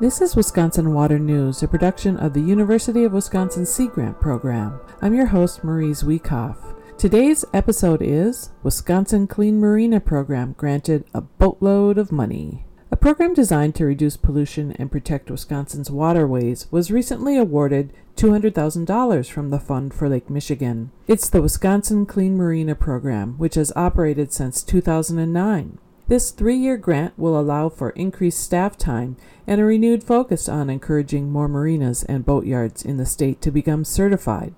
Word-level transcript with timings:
This 0.00 0.20
is 0.20 0.34
Wisconsin 0.34 0.92
Water 0.92 1.20
News, 1.20 1.62
a 1.62 1.68
production 1.68 2.16
of 2.16 2.32
the 2.32 2.40
University 2.40 3.04
of 3.04 3.12
Wisconsin 3.12 3.64
Sea 3.64 3.86
Grant 3.86 4.20
Program. 4.20 4.80
I'm 5.00 5.14
your 5.14 5.26
host, 5.26 5.62
Marie 5.62 5.92
Zhuikov. 5.92 6.56
Today's 6.98 7.44
episode 7.54 8.02
is 8.02 8.50
Wisconsin 8.64 9.28
Clean 9.28 9.56
Marina 9.56 10.00
Program 10.00 10.56
granted 10.58 11.04
a 11.14 11.20
boatload 11.20 11.96
of 11.96 12.10
money. 12.10 12.64
A 12.90 12.96
program 12.96 13.34
designed 13.34 13.76
to 13.76 13.84
reduce 13.84 14.16
pollution 14.16 14.72
and 14.72 14.90
protect 14.90 15.30
Wisconsin's 15.30 15.92
waterways 15.92 16.66
was 16.72 16.90
recently 16.90 17.38
awarded 17.38 17.92
$200,000 18.16 19.30
from 19.30 19.50
the 19.50 19.60
Fund 19.60 19.94
for 19.94 20.08
Lake 20.08 20.28
Michigan. 20.28 20.90
It's 21.06 21.30
the 21.30 21.40
Wisconsin 21.40 22.04
Clean 22.04 22.36
Marina 22.36 22.74
Program, 22.74 23.34
which 23.38 23.54
has 23.54 23.72
operated 23.76 24.32
since 24.32 24.64
2009. 24.64 25.78
This 26.06 26.32
three 26.32 26.56
year 26.56 26.76
grant 26.76 27.18
will 27.18 27.40
allow 27.40 27.70
for 27.70 27.90
increased 27.90 28.40
staff 28.40 28.76
time 28.76 29.16
and 29.46 29.58
a 29.58 29.64
renewed 29.64 30.04
focus 30.04 30.50
on 30.50 30.68
encouraging 30.68 31.32
more 31.32 31.48
marinas 31.48 32.02
and 32.04 32.26
boatyards 32.26 32.84
in 32.84 32.98
the 32.98 33.06
state 33.06 33.40
to 33.40 33.50
become 33.50 33.86
certified. 33.86 34.54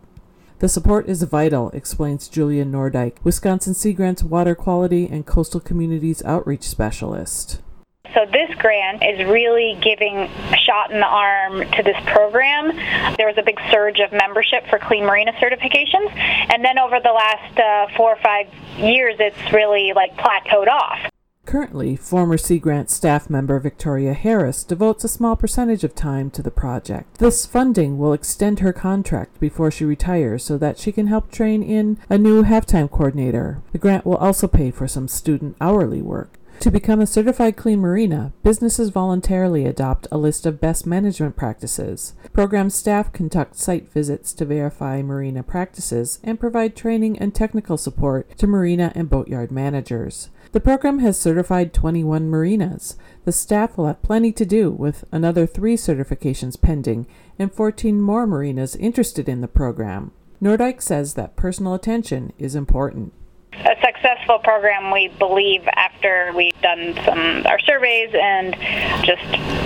The 0.59 0.69
support 0.69 1.09
is 1.09 1.23
vital, 1.23 1.71
explains 1.71 2.29
Julia 2.29 2.65
Noordyk, 2.65 3.19
Wisconsin 3.23 3.75
Sea 3.75 3.93
Grant's 3.93 4.25
Water 4.25 4.57
Quality 4.57 5.07
and 5.07 5.25
Coastal 5.25 5.61
Communities 5.61 6.21
Outreach 6.25 6.65
Specialist. 6.65 7.61
So 8.13 8.27
this 8.33 8.53
grant 8.57 9.05
is 9.05 9.25
really 9.29 9.79
giving 9.81 10.17
a 10.17 10.57
shot 10.57 10.91
in 10.91 10.99
the 10.99 11.07
arm 11.07 11.61
to 11.61 11.83
this 11.85 11.97
program. 12.07 12.75
There 13.19 13.29
was 13.29 13.37
a 13.39 13.43
big 13.43 13.61
surge 13.71 14.01
of 14.01 14.11
membership 14.11 14.67
for 14.69 14.81
clean 14.81 15.05
marina 15.05 15.33
certifications, 15.35 16.11
and 16.17 16.65
then 16.65 16.79
over 16.79 16.99
the 16.99 17.13
last 17.13 17.59
uh, 17.61 17.97
four 17.97 18.15
or 18.15 18.21
five 18.21 18.49
years, 18.79 19.15
it's 19.21 19.53
really 19.53 19.93
like 19.95 20.17
plateaued 20.17 20.69
off. 20.69 20.99
Currently, 21.47 21.95
former 21.95 22.37
Sea 22.37 22.59
Grant 22.59 22.91
staff 22.91 23.31
member 23.31 23.61
Victoria 23.61 24.15
Harris 24.15 24.65
devotes 24.65 25.05
a 25.05 25.09
small 25.09 25.37
percentage 25.37 25.85
of 25.85 25.95
time 25.95 26.29
to 26.31 26.43
the 26.43 26.51
project. 26.51 27.19
This 27.19 27.47
funding 27.47 27.99
will 27.99 28.13
extend 28.13 28.59
her 28.59 28.73
contract 28.73 29.39
before 29.39 29.71
she 29.71 29.85
retires 29.85 30.43
so 30.43 30.59
that 30.59 30.77
she 30.77 30.91
can 30.91 31.07
help 31.07 31.31
train 31.31 31.63
in 31.63 31.99
a 32.11 32.19
new 32.19 32.43
halftime 32.43 32.91
coordinator. 32.91 33.63
The 33.71 33.79
grant 33.79 34.05
will 34.05 34.17
also 34.17 34.49
pay 34.49 34.73
for 34.73 34.89
some 34.89 35.07
student 35.07 35.57
hourly 35.61 36.03
work. 36.03 36.37
To 36.61 36.71
become 36.71 37.01
a 37.01 37.07
certified 37.07 37.55
clean 37.55 37.81
marina, 37.81 38.33
businesses 38.43 38.89
voluntarily 38.89 39.67
adopt 39.67 40.09
a 40.11 40.19
list 40.19 40.47
of 40.47 40.61
best 40.61 40.87
management 40.87 41.37
practices. 41.37 42.15
Program 42.33 42.71
staff 42.71 43.13
conduct 43.13 43.57
site 43.57 43.93
visits 43.93 44.33
to 44.33 44.45
verify 44.47 45.03
marina 45.03 45.43
practices 45.43 46.19
and 46.25 46.41
provide 46.41 46.75
training 46.75 47.19
and 47.19 47.35
technical 47.35 47.77
support 47.77 48.37
to 48.39 48.47
marina 48.47 48.91
and 48.95 49.11
boatyard 49.11 49.53
managers. 49.53 50.31
The 50.57 50.61
program 50.61 51.01
has 51.01 51.21
certified 51.21 51.75
21 51.75 52.31
marinas. 52.31 52.97
The 53.27 53.31
staff 53.31 53.77
will 53.77 53.89
have 53.89 54.01
plenty 54.01 54.33
to 54.33 54.47
do 54.47 54.71
with 54.71 55.05
another 55.13 55.47
three 55.47 55.77
certifications 55.77 56.59
pending 56.59 57.07
and 57.39 57.53
14 57.53 58.01
more 58.01 58.27
marinas 58.27 58.75
interested 58.75 59.29
in 59.29 59.43
the 59.43 59.49
program. 59.49 60.13
Noordyk 60.43 60.81
says 60.81 61.13
that 61.13 61.37
personal 61.37 61.75
attention 61.75 62.33
is 62.39 62.55
important 62.55 63.13
a 63.65 63.77
successful 63.81 64.39
program 64.41 64.93
we 64.93 65.09
believe 65.19 65.67
after 65.75 66.33
we've 66.37 66.61
done 66.61 66.95
some 67.05 67.47
our 67.47 67.59
surveys 67.61 68.11
and 68.15 68.55
just 69.05 69.23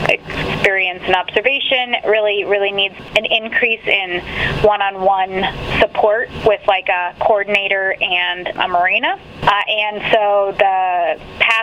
experience 0.08 1.02
and 1.04 1.14
observation 1.16 1.96
really 2.06 2.44
really 2.44 2.70
needs 2.70 2.94
an 3.16 3.24
increase 3.24 3.84
in 3.86 4.20
one-on-one 4.62 5.44
support 5.80 6.28
with 6.46 6.60
like 6.68 6.88
a 6.88 7.14
coordinator 7.20 7.96
and 8.00 8.46
a 8.48 8.68
marina 8.68 9.18
uh, 9.42 9.62
and 9.68 10.12
so 10.12 10.54
the 10.58 10.79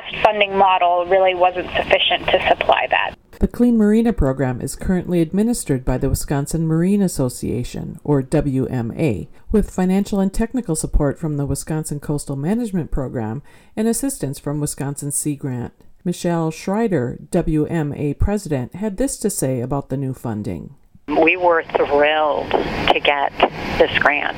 past 0.07 0.23
funding 0.23 0.57
model 0.57 1.05
really 1.05 1.35
wasn't 1.35 1.67
sufficient 1.75 2.25
to 2.27 2.47
supply 2.49 2.87
that 2.89 3.15
the 3.39 3.47
Clean 3.47 3.77
Marina 3.77 4.13
program 4.13 4.61
is 4.61 4.75
currently 4.75 5.21
administered 5.21 5.85
by 5.85 5.99
the 5.99 6.09
Wisconsin 6.09 6.65
Marine 6.65 7.03
Association, 7.03 7.99
or 8.03 8.23
WMA, 8.23 9.27
with 9.51 9.69
financial 9.69 10.19
and 10.19 10.33
technical 10.33 10.75
support 10.75 11.19
from 11.19 11.37
the 11.37 11.45
Wisconsin 11.45 11.99
Coastal 11.99 12.35
Management 12.35 12.89
Program 12.89 13.43
and 13.75 13.87
assistance 13.87 14.39
from 14.39 14.59
Wisconsin 14.59 15.11
Sea 15.11 15.35
Grant. 15.35 15.71
Michelle 16.03 16.49
Schreider, 16.49 17.19
WMA 17.29 18.17
president, 18.17 18.73
had 18.73 18.97
this 18.97 19.19
to 19.19 19.29
say 19.29 19.61
about 19.61 19.89
the 19.89 19.97
new 19.97 20.15
funding. 20.15 20.73
We 21.07 21.37
were 21.37 21.63
thrilled 21.63 22.51
to 22.51 22.99
get 23.01 23.31
this 23.79 23.97
grant. 23.99 24.37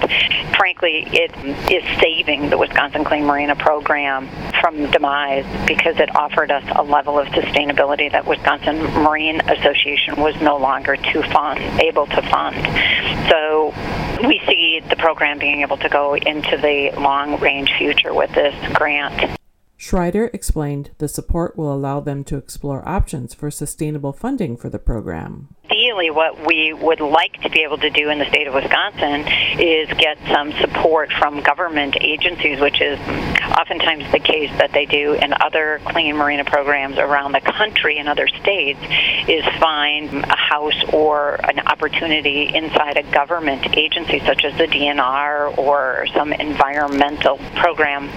Frankly, 0.56 1.04
it 1.12 1.36
is 1.72 1.84
saving 2.00 2.52
the 2.52 2.60
Wisconsin 2.60 3.04
Clean 3.04 3.26
Marina 3.26 3.56
program 3.56 4.30
from 4.62 4.92
demise 4.92 5.46
because 5.66 6.00
it 6.00 6.16
offered 6.16 6.52
us 6.52 6.64
a 6.76 6.84
level 6.84 7.18
of 7.18 7.28
sustainability 7.30 8.12
that 8.12 8.28
Wisconsin 8.28 8.78
Marine 9.02 9.42
Association 9.50 10.18
was 10.18 10.40
no 10.42 10.58
longer 10.58 10.96
to 10.96 11.24
fund, 11.34 11.60
able 11.82 12.06
to 12.06 12.22
fund. 12.30 12.56
So 13.30 13.74
we 14.28 14.40
see 14.46 14.80
the 14.88 14.96
program 14.96 15.40
being 15.40 15.62
able 15.62 15.78
to 15.78 15.90
go 15.90 16.14
into 16.14 16.56
the 16.56 16.92
long 17.02 17.40
range 17.40 17.74
future 17.80 18.14
with 18.14 18.32
this 18.36 18.54
grant. 18.76 19.40
Schreider 19.76 20.30
explained 20.34 20.92
the 21.00 21.08
support 21.08 21.58
will 21.58 21.74
allow 21.74 22.00
them 22.00 22.24
to 22.26 22.38
explore 22.38 22.88
options 22.88 23.34
for 23.34 23.50
sustainable 23.50 24.14
funding 24.14 24.56
for 24.56 24.70
the 24.70 24.78
program. 24.78 25.56
Ideally, 25.80 26.10
what 26.10 26.46
we 26.46 26.74
would 26.74 27.00
like 27.00 27.42
to 27.42 27.50
be 27.50 27.62
able 27.62 27.78
to 27.78 27.90
do 27.90 28.10
in 28.10 28.20
the 28.20 28.26
state 28.26 28.48
of 28.48 28.54
Wisconsin 28.54 29.24
is 29.58 29.88
get 29.98 30.18
some 30.28 30.52
support 30.60 31.10
from 31.14 31.40
government 31.40 31.96
agencies, 32.02 32.60
which 32.60 32.82
is 32.82 33.00
oftentimes 33.58 34.12
the 34.12 34.20
case 34.20 34.52
that 34.58 34.74
they 34.74 34.86
do 34.86 35.14
in 35.14 35.34
other 35.40 35.80
clean 35.86 36.18
marina 36.18 36.44
programs 36.44 36.98
around 36.98 37.32
the 37.32 37.40
country 37.40 37.98
in 37.98 38.10
other 38.10 38.28
states, 38.28 38.80
is 39.30 39.46
find 39.58 40.26
a 40.26 40.36
house 40.36 40.84
or 40.92 41.36
an 41.46 41.60
opportunity 41.60 42.54
inside 42.54 42.98
a 42.98 43.04
government 43.14 43.78
agency 43.78 44.20
such 44.26 44.44
as 44.44 44.58
the 44.58 44.68
DNR 44.68 45.58
or 45.58 46.08
some 46.14 46.34
environmental 46.34 47.38
program 47.56 48.10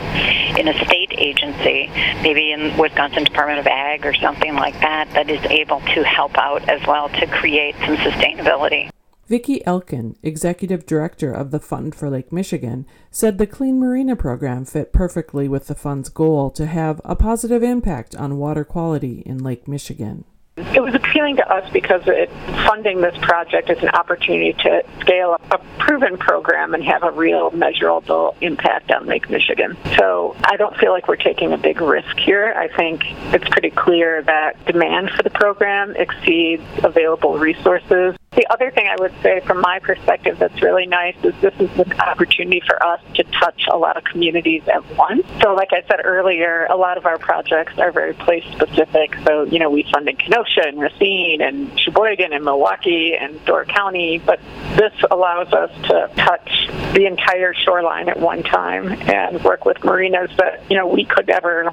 in 0.58 0.66
a 0.66 0.84
state 0.84 1.12
agency, 1.16 1.88
maybe 2.22 2.50
in 2.50 2.76
Wisconsin 2.76 3.22
Department 3.22 3.60
of 3.60 3.68
Ag 3.68 4.04
or 4.04 4.14
something 4.14 4.56
like 4.56 4.74
that, 4.80 5.08
that 5.12 5.30
is 5.30 5.40
able 5.44 5.80
to 5.94 6.02
help 6.02 6.36
out 6.36 6.68
as 6.68 6.84
well 6.88 7.08
to 7.08 7.26
create 7.28 7.51
some 7.52 7.96
sustainability. 7.96 8.90
Vicki 9.26 9.64
Elkin, 9.66 10.16
executive 10.22 10.84
director 10.84 11.32
of 11.32 11.50
the 11.50 11.60
Fund 11.60 11.94
for 11.94 12.10
Lake 12.10 12.32
Michigan, 12.32 12.86
said 13.10 13.38
the 13.38 13.46
Clean 13.46 13.78
Marina 13.78 14.16
program 14.16 14.64
fit 14.64 14.92
perfectly 14.92 15.48
with 15.48 15.66
the 15.66 15.74
fund's 15.74 16.08
goal 16.08 16.50
to 16.50 16.66
have 16.66 17.00
a 17.04 17.14
positive 17.14 17.62
impact 17.62 18.16
on 18.16 18.38
water 18.38 18.64
quality 18.64 19.22
in 19.24 19.38
Lake 19.38 19.68
Michigan. 19.68 20.24
It 20.56 20.82
was 20.82 20.94
appealing 20.94 21.36
to 21.36 21.50
us 21.50 21.70
because 21.72 22.02
it, 22.06 22.28
funding 22.66 23.00
this 23.00 23.16
project 23.22 23.70
is 23.70 23.82
an 23.82 23.88
opportunity 23.88 24.52
to 24.52 24.84
scale 25.00 25.30
up 25.32 25.42
a 25.50 25.58
proven 25.78 26.18
program 26.18 26.74
and 26.74 26.84
have 26.84 27.02
a 27.02 27.10
real 27.10 27.50
measurable 27.52 28.36
impact 28.42 28.90
on 28.90 29.06
Lake 29.06 29.30
Michigan. 29.30 29.78
So 29.96 30.36
I 30.44 30.58
don't 30.58 30.76
feel 30.76 30.92
like 30.92 31.08
we're 31.08 31.16
taking 31.16 31.54
a 31.54 31.58
big 31.58 31.80
risk 31.80 32.18
here. 32.18 32.52
I 32.54 32.68
think 32.68 33.02
it's 33.32 33.48
pretty 33.48 33.70
clear 33.70 34.22
that 34.24 34.62
demand 34.66 35.10
for 35.12 35.22
the 35.22 35.30
program 35.30 35.96
exceeds 35.96 36.62
available 36.82 37.38
resources. 37.38 38.14
The 38.34 38.46
other 38.48 38.70
thing 38.70 38.88
I 38.88 38.96
would 38.98 39.12
say 39.22 39.40
from 39.40 39.60
my 39.60 39.78
perspective 39.78 40.38
that's 40.38 40.62
really 40.62 40.86
nice 40.86 41.16
is 41.22 41.34
this 41.42 41.54
is 41.60 41.70
an 41.78 41.92
opportunity 42.00 42.62
for 42.66 42.82
us 42.82 43.00
to 43.14 43.24
touch 43.24 43.66
a 43.70 43.76
lot 43.76 43.98
of 43.98 44.04
communities 44.04 44.62
at 44.72 44.82
once. 44.96 45.26
So 45.42 45.54
like 45.54 45.68
I 45.72 45.82
said 45.86 46.00
earlier, 46.02 46.66
a 46.70 46.76
lot 46.76 46.96
of 46.96 47.04
our 47.04 47.18
projects 47.18 47.78
are 47.78 47.92
very 47.92 48.14
place 48.14 48.44
specific. 48.52 49.14
So, 49.26 49.42
you 49.42 49.58
know, 49.58 49.68
we 49.68 49.86
fund 49.92 50.08
in 50.08 50.16
Kenosha 50.16 50.66
and 50.66 50.80
Racine 50.80 51.42
and 51.42 51.78
Sheboygan 51.78 52.32
and 52.32 52.42
Milwaukee 52.42 53.14
and 53.14 53.44
Door 53.44 53.66
County, 53.66 54.16
but 54.18 54.40
this 54.76 54.94
allows 55.10 55.52
us 55.52 55.70
to 55.88 56.10
touch 56.16 56.70
the 56.94 57.04
entire 57.04 57.52
shoreline 57.52 58.08
at 58.08 58.18
one 58.18 58.42
time 58.42 58.92
and 59.10 59.44
work 59.44 59.66
with 59.66 59.84
marinas 59.84 60.30
that, 60.38 60.62
you 60.70 60.76
know, 60.78 60.86
we 60.86 61.04
could 61.04 61.26
never 61.26 61.70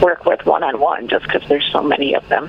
work 0.00 0.24
with 0.24 0.46
one 0.46 0.62
on 0.62 0.78
one 0.78 1.08
just 1.08 1.26
because 1.26 1.42
there's 1.48 1.68
so 1.72 1.82
many 1.82 2.14
of 2.14 2.28
them. 2.28 2.48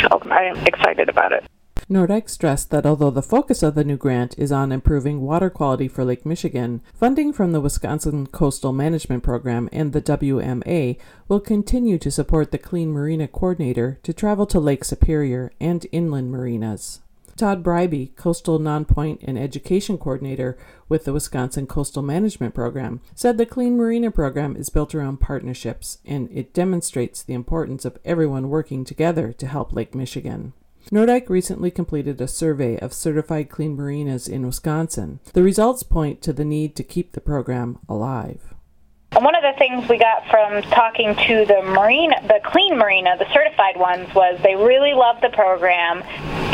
So 0.00 0.22
I 0.30 0.44
am 0.44 0.58
excited 0.64 1.08
about 1.08 1.32
it. 1.32 1.44
Noordyk 1.90 2.30
stressed 2.30 2.70
that 2.70 2.86
although 2.86 3.10
the 3.10 3.20
focus 3.20 3.62
of 3.62 3.74
the 3.74 3.84
new 3.84 3.98
grant 3.98 4.38
is 4.38 4.50
on 4.50 4.72
improving 4.72 5.20
water 5.20 5.50
quality 5.50 5.86
for 5.86 6.02
Lake 6.02 6.24
Michigan, 6.24 6.80
funding 6.94 7.30
from 7.30 7.52
the 7.52 7.60
Wisconsin 7.60 8.26
Coastal 8.26 8.72
Management 8.72 9.22
Program 9.22 9.68
and 9.70 9.92
the 9.92 10.00
WMA 10.00 10.96
will 11.28 11.40
continue 11.40 11.98
to 11.98 12.10
support 12.10 12.52
the 12.52 12.58
Clean 12.58 12.90
Marina 12.90 13.28
Coordinator 13.28 13.98
to 14.02 14.14
travel 14.14 14.46
to 14.46 14.58
Lake 14.58 14.82
Superior 14.82 15.52
and 15.60 15.86
inland 15.92 16.32
marinas. 16.32 17.00
Todd 17.36 17.62
Breiby, 17.62 18.16
Coastal 18.16 18.58
Nonpoint 18.58 19.18
and 19.22 19.38
Education 19.38 19.98
Coordinator 19.98 20.56
with 20.88 21.04
the 21.04 21.12
Wisconsin 21.12 21.66
Coastal 21.66 22.02
Management 22.02 22.54
Program, 22.54 23.02
said 23.14 23.36
the 23.36 23.44
Clean 23.44 23.76
Marina 23.76 24.10
program 24.10 24.56
is 24.56 24.70
built 24.70 24.94
around 24.94 25.20
partnerships 25.20 25.98
and 26.06 26.30
it 26.32 26.54
demonstrates 26.54 27.22
the 27.22 27.34
importance 27.34 27.84
of 27.84 27.98
everyone 28.06 28.48
working 28.48 28.84
together 28.84 29.34
to 29.34 29.46
help 29.46 29.74
Lake 29.74 29.94
Michigan. 29.94 30.54
Noordyk 30.92 31.28
recently 31.28 31.70
completed 31.70 32.20
a 32.20 32.28
survey 32.28 32.78
of 32.78 32.92
certified 32.92 33.48
clean 33.48 33.74
marinas 33.74 34.28
in 34.28 34.46
Wisconsin. 34.46 35.20
The 35.32 35.42
results 35.42 35.82
point 35.82 36.20
to 36.22 36.32
the 36.32 36.44
need 36.44 36.76
to 36.76 36.84
keep 36.84 37.12
the 37.12 37.20
program 37.20 37.78
alive. 37.88 38.53
And 39.14 39.24
one 39.24 39.36
of 39.36 39.42
the 39.42 39.56
things 39.58 39.88
we 39.88 39.98
got 39.98 40.28
from 40.28 40.62
talking 40.62 41.14
to 41.14 41.44
the 41.46 41.62
marina, 41.62 42.16
the 42.22 42.40
clean 42.42 42.76
marina, 42.76 43.16
the 43.16 43.32
certified 43.32 43.76
ones, 43.76 44.12
was 44.14 44.40
they 44.42 44.56
really 44.56 44.92
love 44.92 45.20
the 45.20 45.30
program, 45.30 46.02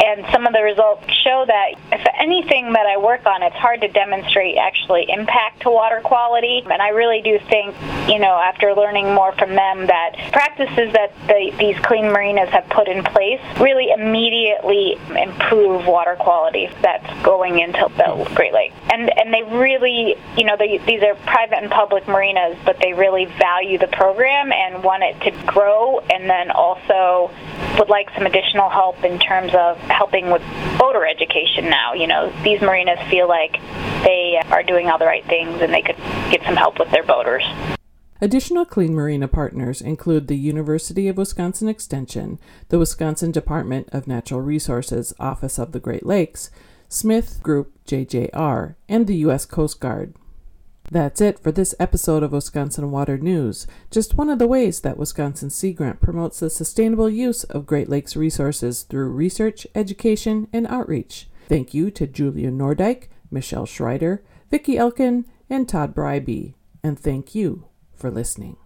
and 0.03 0.25
some 0.33 0.47
of 0.47 0.53
the 0.53 0.63
results 0.63 1.11
show 1.13 1.45
that 1.47 1.73
if 1.93 2.07
anything 2.19 2.73
that 2.73 2.87
I 2.87 2.97
work 2.97 3.27
on, 3.27 3.43
it's 3.43 3.57
hard 3.57 3.81
to 3.83 3.89
demonstrate 3.89 4.57
actually 4.57 5.07
impact 5.09 5.63
to 5.63 5.71
water 5.71 6.01
quality. 6.03 6.63
And 6.65 6.81
I 6.81 6.89
really 6.91 7.21
do 7.21 7.39
think, 7.51 7.75
you 8.09 8.19
know, 8.19 8.35
after 8.35 8.75
learning 8.75 9.13
more 9.13 9.33
from 9.33 9.51
them, 9.55 9.87
that 9.87 10.17
practices 10.33 10.93
that 10.95 11.13
the, 11.27 11.55
these 11.59 11.79
clean 11.81 12.13
marinas 12.13 12.49
have 12.49 12.69
put 12.71 12.89
in 12.89 13.05
place 13.05 13.41
really 13.61 13.91
immediately 13.91 14.99
improve 15.17 15.87
water 15.87 16.17
quality 16.19 16.71
that's 16.81 17.23
going 17.23 17.59
into 17.59 17.87
the 17.97 18.31
Great 18.35 18.55
Lakes. 18.55 18.75
And 18.91 19.11
and 19.19 19.35
they 19.35 19.43
really, 19.43 20.17
you 20.37 20.45
know, 20.45 20.57
they, 20.59 20.79
these 20.79 21.03
are 21.03 21.15
private 21.27 21.59
and 21.59 21.71
public 21.71 22.09
marinas, 22.09 22.50
but 22.65 22.79
they 22.81 22.93
really 22.93 23.27
value 23.27 23.79
the 23.79 23.89
program 23.89 24.53
and 24.53 24.83
want 24.83 25.03
it 25.03 25.21
to 25.21 25.47
grow, 25.47 26.01
and 26.01 26.29
then 26.29 26.51
also 26.51 27.31
would 27.79 27.89
like 27.89 28.11
some 28.15 28.27
additional 28.27 28.69
help 28.69 29.03
in 29.05 29.19
terms 29.19 29.53
of 29.55 29.79
helping 29.79 30.31
with 30.31 30.43
boater 30.79 31.07
education 31.07 31.71
now. 31.71 31.95
You 31.95 32.07
know, 32.07 32.33
these 32.43 32.61
marinas 32.61 32.99
feel 33.09 33.29
like 33.29 33.61
they 34.03 34.41
are 34.51 34.63
doing 34.63 34.89
all 34.89 34.99
the 34.99 35.07
right 35.07 35.25
things 35.27 35.61
and 35.61 35.73
they 35.73 35.83
could 35.83 35.97
get 36.31 36.43
some 36.45 36.57
help 36.57 36.79
with 36.79 36.91
their 36.91 37.05
boaters. 37.05 37.45
Additional 38.23 38.67
Clean 38.67 38.95
Marina 38.95 39.29
partners 39.29 39.81
include 39.81 40.29
the 40.29 40.37
University 40.37 41.09
of 41.09 41.17
Wisconsin 41.17 41.69
Extension, 41.69 42.39
the 42.69 42.79
Wisconsin 42.79 43.33
Department 43.33 43.89
of 43.93 44.07
Natural 44.07 44.43
Resources 44.43 45.15
Office 45.19 45.59
of 45.59 45.73
the 45.73 45.81
Great 45.81 46.05
Lakes, 46.05 46.51
Smith 46.91 47.41
Group 47.43 47.73
JJR, 47.87 48.75
and 48.91 49.07
the 49.07 49.17
U.S. 49.17 49.47
Coast 49.47 49.81
Guard. 49.81 50.15
That's 50.93 51.21
it 51.21 51.39
for 51.39 51.53
this 51.53 51.73
episode 51.79 52.25
of 52.25 52.33
Wisconsin 52.33 52.91
Water 52.91 53.17
News, 53.17 53.69
just 53.93 54.17
one 54.17 54.29
of 54.29 54.41
the 54.41 54.49
ways 54.49 54.81
that 54.81 54.99
Wisconsin 54.99 55.49
Sea 55.49 55.73
Grant 55.73 56.01
promotes 56.01 56.41
the 56.41 56.51
sustainable 56.51 57.09
use 57.09 57.45
of 57.45 57.65
Great 57.65 57.89
Lakes 57.89 58.17
resources 58.17 58.83
through 58.83 59.11
research, 59.11 59.69
education, 59.77 60.49
and 60.53 60.67
outreach. 60.67 61.29
Thank 61.49 61.75
you 61.75 61.93
to 61.93 62.09
Julia 62.09 62.51
Noordyk, 62.51 63.05
Michelle 63.31 63.67
Schreider, 63.67 64.25
Vicki 64.51 64.79
Elkin, 64.79 65.27
and 65.49 65.69
Todd 65.69 65.95
Breiby, 65.95 66.55
and 66.83 66.99
thank 66.99 67.37
you 67.37 67.67
for 67.95 68.11
listening. 68.11 68.57